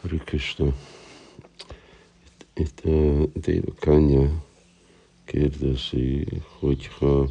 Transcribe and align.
Hare. 0.00 0.22
Itt, 2.54 2.82
itt 2.82 2.82
Déva 3.34 3.72
Kanya 3.80 4.44
kérdezi, 5.24 6.26
hogyha 6.58 7.28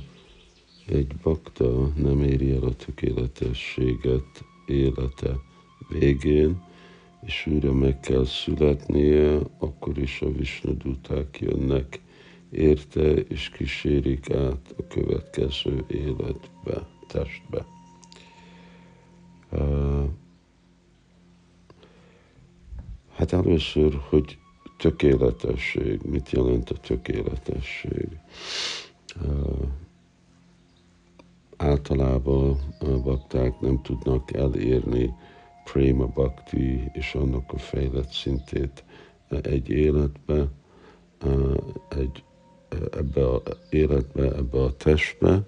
egy 0.88 1.16
bakta 1.24 1.92
nem 1.96 2.24
éri 2.24 2.52
el 2.52 2.63
a 2.63 2.76
tökéletességet 2.76 4.44
élete 4.66 5.36
végén, 5.90 6.62
és 7.26 7.47
újra 7.47 7.74
meg 7.74 8.00
kell 8.00 8.26
születnie, 8.26 9.40
akkor 9.58 9.97
is 9.97 10.22
a 10.22 10.31
Visnuduták 10.31 11.40
jönnek 11.40 11.99
érte, 12.51 13.12
és 13.13 13.49
kísérik 13.49 14.29
át 14.31 14.76
a 14.78 14.88
következő 14.88 15.86
életbe, 15.88 16.88
testbe. 17.08 17.79
Hát 23.32 23.46
először, 23.46 24.00
hogy 24.10 24.38
tökéletesség, 24.78 26.02
mit 26.02 26.32
jelent 26.32 26.70
a 26.70 26.76
tökéletesség? 26.76 28.08
Általában 31.58 32.58
a 32.80 33.02
bakták 33.04 33.60
nem 33.60 33.82
tudnak 33.82 34.34
elérni 34.34 35.14
prima 35.64 36.06
bhakti 36.06 36.90
és 36.94 37.14
annak 37.14 37.54
a 37.54 37.58
fejlett 37.58 38.12
szintét 38.12 38.84
egy 39.42 39.70
életbe, 39.70 40.48
egy, 41.90 42.23
ebbe 42.92 43.28
a 43.28 43.42
életbe, 43.70 44.36
ebbe 44.36 44.64
a 44.64 44.76
testbe, 44.76 45.48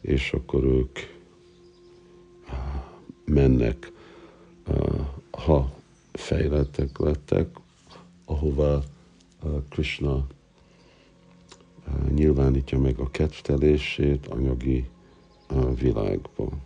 és 0.00 0.32
akkor 0.32 0.64
ők 0.64 0.98
mennek, 3.24 3.92
ha 5.30 5.77
fejlettek 6.18 6.98
lettek, 6.98 7.48
ahová 8.24 8.80
Krishna 9.68 10.26
nyilvánítja 12.10 12.78
meg 12.78 12.98
a 12.98 13.10
kedvtelését 13.10 14.26
anyagi 14.26 14.88
világban. 15.80 16.62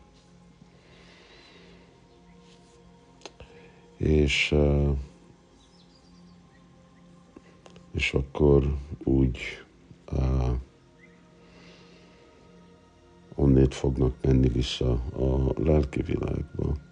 És, 3.96 4.54
és 7.92 8.14
akkor 8.14 8.76
úgy 9.04 9.38
onnét 13.34 13.74
fognak 13.74 14.14
menni 14.22 14.48
vissza 14.48 14.92
a 14.92 15.52
lelki 15.56 16.02
világba. 16.02 16.91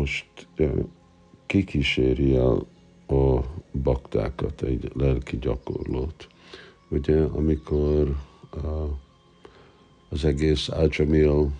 Most 0.00 0.48
ki 1.46 1.64
kíséri 1.64 2.36
el 2.36 2.66
a 3.08 3.40
baktákat, 3.82 4.62
egy 4.62 4.90
lelki 4.94 5.38
gyakorlót? 5.38 6.28
Ugye, 6.88 7.22
amikor 7.22 8.16
az 10.08 10.24
egész 10.24 10.68
Ajamil 10.68 11.50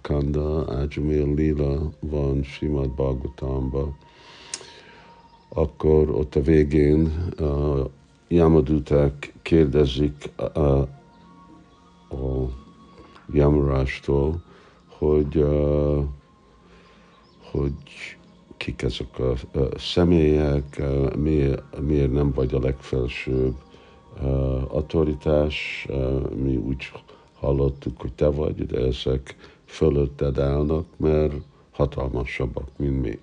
Kanda, 0.00 0.64
Ajamil 0.66 1.34
Lila 1.34 1.90
van 2.00 2.42
Simad 2.42 2.90
Bhagavatamba, 2.90 3.96
akkor 5.48 6.10
ott 6.10 6.34
a 6.34 6.42
végén 6.42 7.06
a 7.36 7.86
Yamaduták 8.28 9.32
kérdezik 9.42 10.30
a, 10.36 10.58
a 10.58 10.88
Yamarástól, 13.32 14.42
hogy, 14.86 15.36
uh, 15.36 16.04
hogy 17.50 17.72
kik 18.56 18.82
ezek 18.82 19.18
a, 19.18 19.34
személyek, 19.78 20.82
miért, 21.16 21.80
miért 21.80 22.12
nem 22.12 22.32
vagy 22.32 22.54
a 22.54 22.60
legfelsőbb 22.60 23.54
autoritás, 24.68 25.86
mi 26.36 26.56
úgy 26.56 26.92
hallottuk, 27.34 28.00
hogy 28.00 28.12
te 28.12 28.26
vagy, 28.26 28.66
de 28.66 28.80
ezek 28.80 29.36
fölötted 29.64 30.38
állnak, 30.38 30.86
mert 30.96 31.34
hatalmasabbak, 31.70 32.68
mint 32.76 33.02
mi. 33.02 33.18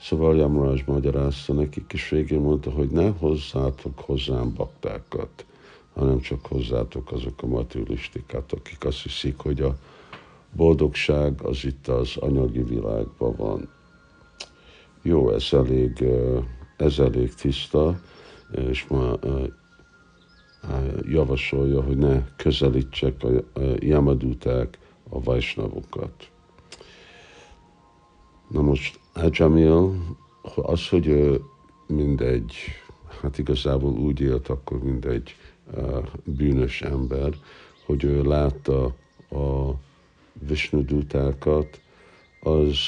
Szóval 0.00 0.36
Jamraj 0.36 0.82
magyarázta 0.86 1.52
nekik, 1.52 1.90
és 1.92 2.08
végén 2.08 2.40
mondta, 2.40 2.70
hogy 2.70 2.88
ne 2.88 3.08
hozzátok 3.08 3.98
hozzám 4.00 4.54
baktákat, 4.54 5.44
hanem 5.94 6.20
csak 6.20 6.46
hozzátok 6.46 7.12
azok 7.12 7.42
a 7.42 7.46
materialistikát, 7.46 8.52
akik 8.52 8.84
azt 8.84 9.02
hiszik, 9.02 9.38
hogy 9.38 9.60
a 9.60 9.78
boldogság 10.56 11.42
az 11.42 11.64
itt 11.64 11.88
az 11.88 12.16
anyagi 12.16 12.62
világban 12.62 13.34
van. 13.36 13.68
Jó, 15.02 15.30
ez 15.30 15.48
elég, 15.52 16.04
ez 16.76 16.98
elég 16.98 17.34
tiszta, 17.34 18.00
és 18.68 18.86
ma 18.86 19.18
javasolja, 21.02 21.82
hogy 21.82 21.96
ne 21.96 22.24
közelítsek 22.36 23.24
a 23.24 23.60
Yamaduták 23.78 24.78
a 25.08 25.20
vajsnavokat. 25.22 26.30
Na 28.48 28.62
most 28.62 29.00
Ajamil, 29.12 29.94
az, 30.54 30.88
hogy 30.88 31.06
ő 31.06 31.40
mindegy, 31.86 32.54
hát 33.22 33.38
igazából 33.38 33.92
úgy 33.92 34.20
élt 34.20 34.48
akkor, 34.48 34.82
mint 34.82 35.04
egy 35.04 35.36
uh, 35.74 36.06
bűnös 36.24 36.82
ember, 36.82 37.34
hogy 37.86 38.04
ő 38.04 38.22
látta 38.22 38.84
a 39.30 39.70
Vishnudutákat, 40.38 41.80
az 42.40 42.78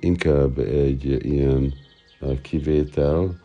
inkább 0.00 0.58
egy 0.58 1.04
ilyen 1.04 1.72
uh, 2.20 2.40
kivétel, 2.40 3.40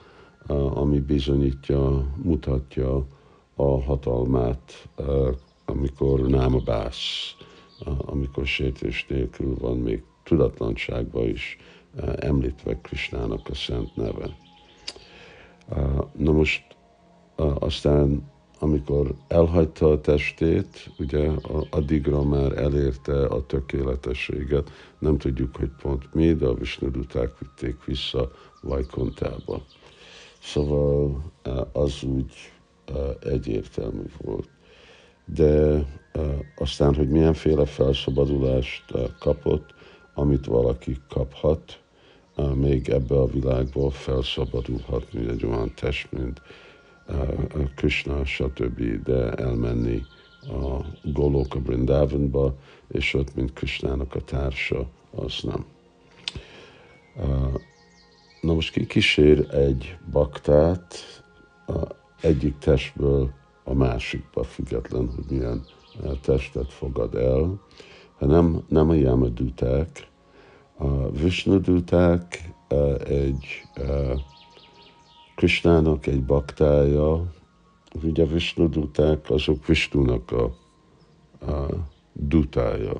uh, 0.48 0.78
ami 0.78 1.00
bizonyítja, 1.00 2.14
mutatja 2.24 3.08
a 3.56 3.82
hatalmát, 3.82 4.88
amikor 5.66 6.20
nem 6.20 6.56
a 6.56 6.60
bász, 6.60 7.36
amikor 7.98 8.46
sértés 8.46 9.06
nélkül 9.10 9.56
van 9.60 9.78
még 9.78 10.04
tudatlanságban 10.24 11.28
is 11.28 11.58
említve 12.16 12.82
Krisnának 12.82 13.50
a 13.50 13.56
szent 13.56 13.96
neve. 13.96 14.38
Na 16.18 16.32
most 16.32 16.64
aztán, 17.60 18.32
amikor 18.60 19.14
elhagyta 19.28 19.92
a 19.92 20.02
testét, 20.02 20.92
ugye 21.00 21.30
addigra 21.70 22.24
már 22.24 22.58
elérte 22.58 23.26
a 23.26 23.46
tökéletességet, 23.46 24.72
nem 25.00 25.18
tudjuk, 25.18 25.56
hogy 25.56 25.72
pont 25.82 26.14
mi, 26.14 26.34
de 26.34 26.46
a 26.46 26.54
Visnuduták 26.54 27.40
vitték 27.40 27.86
vissza 27.86 28.32
Vajkontába. 28.62 29.62
Szóval 30.42 31.24
az 31.72 32.04
úgy 32.04 32.34
egyértelmű 33.20 34.06
volt. 34.22 34.50
De 35.26 35.84
aztán, 36.56 36.96
hogy 36.96 37.10
milyenféle 37.10 37.66
felszabadulást 37.66 38.84
kapott, 39.20 39.74
amit 40.14 40.46
valaki 40.46 40.98
kaphat, 41.10 41.80
még 42.54 42.90
ebbe 42.90 43.16
a 43.16 43.26
világból 43.26 43.92
felszabadulhat, 43.92 45.14
mint 45.14 45.30
egy 45.30 45.46
olyan 45.46 45.74
test, 45.76 46.12
mint 46.12 46.42
Krishna, 47.76 48.26
stb., 48.26 49.04
de 49.04 49.32
elmenni 49.32 50.04
a 50.42 50.86
Goloka 51.04 51.60
Brindavanba, 51.60 52.56
és 52.88 53.14
ott, 53.14 53.36
mint 53.36 53.54
Krishnának 53.54 54.16
a 54.16 54.22
társa, 54.22 54.88
az 55.12 55.40
nem. 55.42 55.66
Na 58.42 58.54
most 58.54 58.72
ki 58.72 58.86
kísér 58.86 59.54
egy 59.54 59.98
baktát, 60.12 60.96
egyik 62.22 62.58
testből 62.58 63.30
a 63.64 63.74
másikba, 63.74 64.44
független, 64.44 65.10
hogy 65.16 65.26
milyen 65.30 65.66
testet 66.22 66.74
fogad 66.74 67.16
el, 67.16 67.60
hanem 68.18 68.64
nem 68.68 68.90
a 68.90 68.94
Yamaduták. 68.94 70.08
A 70.78 71.10
Vishnuduták 71.10 72.52
eh, 72.68 72.94
egy 73.00 73.64
Krishnának 75.38 76.08
egy 76.08 76.24
baktája, 76.24 77.34
ugye 78.04 78.26
Vishnuduták 78.26 79.30
azok 79.30 79.66
Vishnunak 79.66 80.32
a, 80.32 80.44
a 81.52 81.68
dutája. 82.14 82.94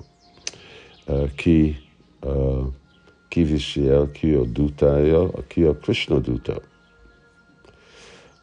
Ki, 1.36 1.76
ki 3.28 3.44
viszi 3.44 3.88
el, 3.88 4.12
ki 4.12 4.34
a 4.34 4.44
dutája, 4.44 5.30
ki 5.48 5.64
a 5.64 5.78
Krishna 5.78 6.20
duta 6.20 6.62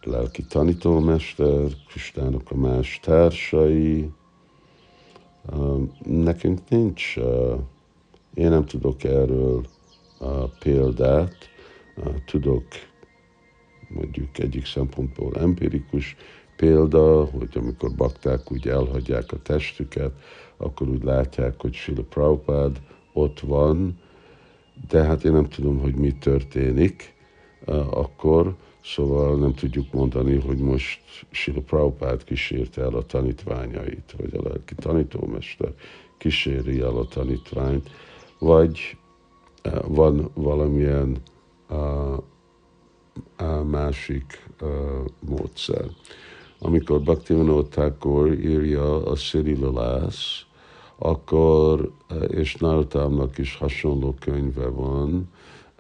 lelki 0.07 0.43
tanítómester, 0.43 1.71
Kristának 1.89 2.51
a 2.51 2.55
más 2.55 3.01
társai. 3.03 4.11
Nekünk 6.05 6.61
nincs, 6.69 7.17
én 8.35 8.49
nem 8.49 8.65
tudok 8.65 9.05
erről 9.05 9.65
példát, 10.59 11.37
tudok 12.27 12.65
mondjuk 13.95 14.39
egyik 14.39 14.67
szempontból 14.67 15.37
empirikus 15.37 16.17
példa, 16.57 17.25
hogy 17.25 17.49
amikor 17.55 17.95
bakták 17.95 18.53
úgy 18.53 18.69
elhagyják 18.69 19.33
a 19.33 19.43
testüket, 19.43 20.13
akkor 20.57 20.89
úgy 20.89 21.03
látják, 21.03 21.61
hogy 21.61 21.75
Sila 21.75 22.03
Prabhupád 22.03 22.81
ott 23.13 23.41
van, 23.41 23.99
de 24.89 25.03
hát 25.03 25.25
én 25.25 25.33
nem 25.33 25.49
tudom, 25.49 25.79
hogy 25.79 25.95
mi 25.95 26.13
történik 26.13 27.15
akkor, 27.91 28.57
szóval 28.85 29.39
nem 29.39 29.55
tudjuk 29.55 29.93
mondani, 29.93 30.41
hogy 30.41 30.59
most 30.59 31.01
Sila 31.31 31.61
Prabhupád 31.61 32.25
kísérte 32.25 32.83
el 32.83 32.95
a 32.95 33.07
tanítványait, 33.07 34.15
vagy 34.19 34.35
a 34.37 34.49
lelki 34.49 34.75
tanítómester 34.75 35.73
kíséri 36.19 36.81
el 36.81 36.97
a 36.97 37.07
tanítványt, 37.07 37.91
vagy 38.39 38.97
van 39.87 40.31
valamilyen 40.35 41.17
uh, 41.69 42.17
másik 43.71 44.49
módszer. 45.19 45.85
Amikor 46.59 47.01
Bhaktivinoda 47.01 47.69
Thakur 47.69 48.33
írja 48.33 49.07
a 49.07 49.17
Szirilalász, 49.17 50.45
akkor, 50.99 51.93
és 52.29 52.55
Náltámnak 52.55 53.39
is 53.39 53.57
hasonló 53.57 54.15
könyve 54.21 54.69
van, 54.69 55.29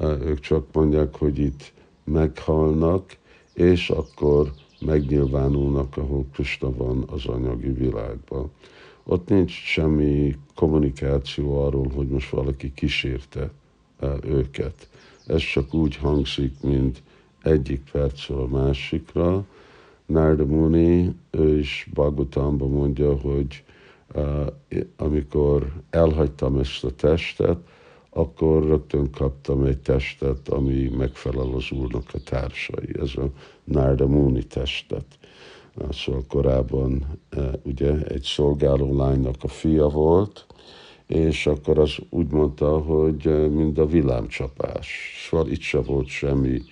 ők 0.01 0.41
csak 0.41 0.65
mondják, 0.73 1.17
hogy 1.17 1.39
itt 1.39 1.73
meghalnak, 2.05 3.17
és 3.53 3.91
akkor 3.91 4.53
megnyilvánulnak, 4.81 5.97
ahol 5.97 6.27
Krishna 6.33 6.77
van 6.77 7.05
az 7.07 7.27
anyagi 7.27 7.73
világban. 7.73 8.51
Ott 9.05 9.29
nincs 9.29 9.51
semmi 9.51 10.37
kommunikáció 10.55 11.65
arról, 11.65 11.91
hogy 11.95 12.09
most 12.09 12.31
valaki 12.31 12.73
kísérte 12.75 13.51
őket. 14.23 14.89
Ez 15.27 15.41
csak 15.41 15.75
úgy 15.75 15.97
hangzik, 15.97 16.61
mint 16.61 17.03
egyik 17.45 17.83
percről 17.93 18.41
a 18.41 18.47
másikra. 18.47 19.45
Narda 20.07 20.45
Muni, 20.47 21.15
ő 21.31 21.59
is 21.59 21.89
Bhagavatamban 21.93 22.71
mondja, 22.71 23.17
hogy 23.17 23.65
uh, 24.15 24.47
amikor 24.97 25.73
elhagytam 25.91 26.59
ezt 26.59 26.85
a 26.85 26.91
testet, 26.91 27.59
akkor 28.11 28.67
rögtön 28.67 29.11
kaptam 29.11 29.65
egy 29.65 29.79
testet, 29.79 30.49
ami 30.49 30.89
megfelel 30.89 31.53
az 31.55 31.71
Úrnak 31.71 32.05
a 32.13 32.19
társai. 32.25 32.89
Ez 33.01 33.11
a 33.17 33.31
Narda 33.65 34.07
Muni 34.07 34.43
testet. 34.43 35.07
Szóval 35.91 36.25
korábban 36.29 37.19
uh, 37.37 37.53
ugye 37.63 37.99
egy 38.07 38.23
szolgáló 38.23 38.97
lánynak 38.97 39.37
a 39.43 39.49
fia 39.49 39.89
volt, 39.89 40.47
és 41.07 41.47
akkor 41.47 41.79
az 41.79 41.97
úgy 42.11 42.31
mondta, 42.31 42.79
hogy 42.79 43.51
mind 43.51 43.79
a 43.79 43.87
villámcsapás. 43.87 44.89
Szóval 45.29 45.49
itt 45.49 45.61
se 45.61 45.81
volt 45.81 46.07
semmi 46.07 46.63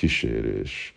kísérés. 0.00 0.92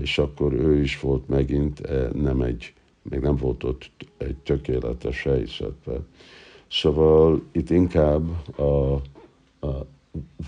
És 0.00 0.18
akkor 0.18 0.52
ő 0.52 0.82
is 0.82 1.00
volt 1.00 1.28
megint, 1.28 1.80
nem 2.14 2.40
egy, 2.40 2.72
még 3.02 3.20
nem 3.20 3.36
volt 3.36 3.64
ott 3.64 3.90
egy 4.16 4.36
tökéletes 4.36 5.22
helyzetben. 5.22 6.06
Szóval 6.70 7.42
itt 7.52 7.70
inkább 7.70 8.28
a, 8.58 8.92
a 9.66 9.86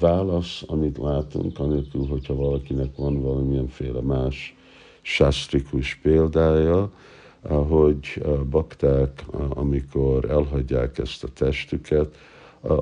válasz, 0.01 0.63
amit 0.67 0.99
látunk, 0.99 1.59
anélkül, 1.59 2.07
hogyha 2.07 2.35
valakinek 2.35 2.97
van 2.97 3.21
valamilyenféle 3.21 4.01
más 4.01 4.57
sastrikus 5.03 5.99
példája, 6.03 6.93
hogy 7.49 8.23
bakták, 8.51 9.25
amikor 9.49 10.31
elhagyják 10.31 10.99
ezt 10.99 11.25
a 11.25 11.29
testüket, 11.29 12.17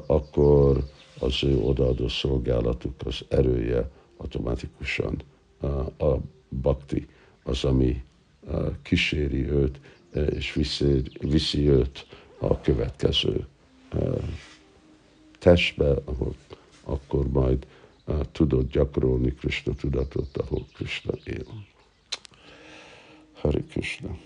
akkor 0.06 0.84
az 1.20 1.44
ő 1.44 1.58
odaadó 1.58 2.08
szolgálatuk 2.08 2.94
az 3.04 3.24
erője 3.28 3.90
automatikusan 4.20 5.22
a 5.98 6.16
bakti 6.62 7.08
az, 7.42 7.64
ami 7.64 8.02
kíséri 8.82 9.50
őt, 9.50 9.80
és 10.30 10.52
viszi, 10.52 11.02
viszi 11.20 11.68
őt 11.68 12.06
a 12.38 12.60
következő 12.60 13.46
testbe, 15.38 15.94
ahol 16.04 16.34
akkor 16.84 17.28
majd 17.28 17.66
tudod 18.32 18.70
gyakorolni 18.70 19.34
Krishna 19.34 19.74
tudatot, 19.74 20.36
ahol 20.36 20.66
Krishna 20.74 21.12
él. 21.24 21.44
Hari 23.32 23.64
Krishna. 23.64 24.16